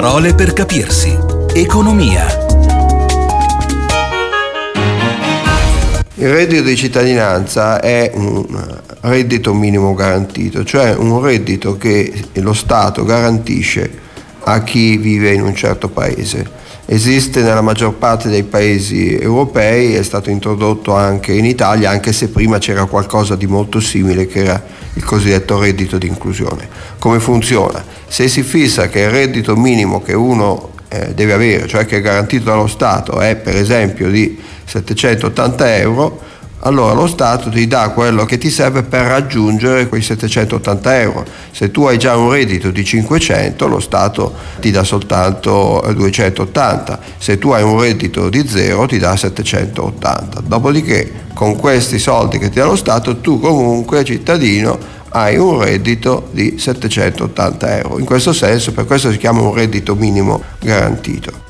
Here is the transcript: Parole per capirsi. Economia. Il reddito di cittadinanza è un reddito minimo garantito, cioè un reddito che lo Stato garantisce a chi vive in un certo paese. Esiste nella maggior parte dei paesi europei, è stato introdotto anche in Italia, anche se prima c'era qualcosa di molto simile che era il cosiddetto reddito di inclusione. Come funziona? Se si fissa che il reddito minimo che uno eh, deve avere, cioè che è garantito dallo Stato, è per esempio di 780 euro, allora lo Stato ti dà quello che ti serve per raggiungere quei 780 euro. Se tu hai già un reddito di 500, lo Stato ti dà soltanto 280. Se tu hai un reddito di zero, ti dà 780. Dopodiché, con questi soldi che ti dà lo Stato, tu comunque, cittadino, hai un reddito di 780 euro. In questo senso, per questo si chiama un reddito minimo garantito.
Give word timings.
Parole 0.00 0.32
per 0.32 0.52
capirsi. 0.52 1.18
Economia. 1.52 2.24
Il 6.14 6.28
reddito 6.30 6.62
di 6.62 6.76
cittadinanza 6.76 7.80
è 7.80 8.12
un 8.14 8.46
reddito 9.00 9.52
minimo 9.54 9.94
garantito, 9.94 10.62
cioè 10.62 10.94
un 10.94 11.20
reddito 11.20 11.76
che 11.76 12.26
lo 12.34 12.52
Stato 12.52 13.04
garantisce 13.04 13.90
a 14.52 14.62
chi 14.62 14.96
vive 14.96 15.32
in 15.32 15.42
un 15.42 15.54
certo 15.54 15.88
paese. 15.88 16.66
Esiste 16.90 17.42
nella 17.42 17.60
maggior 17.60 17.94
parte 17.94 18.30
dei 18.30 18.44
paesi 18.44 19.14
europei, 19.14 19.94
è 19.94 20.02
stato 20.02 20.30
introdotto 20.30 20.94
anche 20.94 21.32
in 21.34 21.44
Italia, 21.44 21.90
anche 21.90 22.12
se 22.12 22.28
prima 22.28 22.56
c'era 22.56 22.86
qualcosa 22.86 23.36
di 23.36 23.46
molto 23.46 23.78
simile 23.78 24.26
che 24.26 24.44
era 24.44 24.64
il 24.94 25.04
cosiddetto 25.04 25.58
reddito 25.58 25.98
di 25.98 26.06
inclusione. 26.06 26.66
Come 26.98 27.20
funziona? 27.20 27.84
Se 28.06 28.26
si 28.28 28.42
fissa 28.42 28.88
che 28.88 29.00
il 29.00 29.10
reddito 29.10 29.54
minimo 29.54 30.00
che 30.00 30.14
uno 30.14 30.70
eh, 30.88 31.12
deve 31.14 31.34
avere, 31.34 31.66
cioè 31.66 31.84
che 31.84 31.98
è 31.98 32.00
garantito 32.00 32.44
dallo 32.44 32.66
Stato, 32.66 33.20
è 33.20 33.36
per 33.36 33.56
esempio 33.56 34.08
di 34.08 34.40
780 34.64 35.76
euro, 35.76 36.20
allora 36.60 36.92
lo 36.92 37.06
Stato 37.06 37.50
ti 37.50 37.66
dà 37.66 37.90
quello 37.90 38.24
che 38.24 38.36
ti 38.36 38.50
serve 38.50 38.82
per 38.82 39.06
raggiungere 39.06 39.88
quei 39.88 40.02
780 40.02 41.00
euro. 41.00 41.24
Se 41.52 41.70
tu 41.70 41.84
hai 41.84 41.98
già 41.98 42.16
un 42.16 42.30
reddito 42.30 42.70
di 42.70 42.84
500, 42.84 43.66
lo 43.68 43.80
Stato 43.80 44.34
ti 44.60 44.70
dà 44.70 44.82
soltanto 44.82 45.84
280. 45.94 46.98
Se 47.18 47.38
tu 47.38 47.50
hai 47.50 47.62
un 47.62 47.80
reddito 47.80 48.28
di 48.28 48.46
zero, 48.46 48.86
ti 48.86 48.98
dà 48.98 49.16
780. 49.16 50.40
Dopodiché, 50.44 51.26
con 51.34 51.56
questi 51.56 51.98
soldi 51.98 52.38
che 52.38 52.48
ti 52.48 52.58
dà 52.58 52.64
lo 52.64 52.76
Stato, 52.76 53.18
tu 53.18 53.38
comunque, 53.38 54.04
cittadino, 54.04 54.96
hai 55.10 55.36
un 55.38 55.62
reddito 55.62 56.28
di 56.32 56.58
780 56.58 57.78
euro. 57.78 57.98
In 57.98 58.04
questo 58.04 58.32
senso, 58.32 58.72
per 58.72 58.84
questo 58.84 59.10
si 59.12 59.18
chiama 59.18 59.40
un 59.40 59.54
reddito 59.54 59.94
minimo 59.94 60.42
garantito. 60.58 61.47